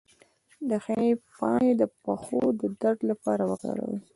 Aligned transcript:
د 0.69 0.71
حنا 0.85 1.09
پاڼې 1.37 1.71
د 1.81 1.83
پښو 2.03 2.41
د 2.59 2.61
درد 2.81 2.99
لپاره 3.09 3.43
وکاروئ 3.51 3.97